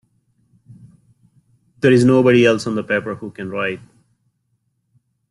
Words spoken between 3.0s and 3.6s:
who can